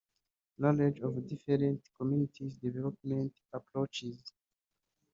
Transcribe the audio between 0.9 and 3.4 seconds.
of different community development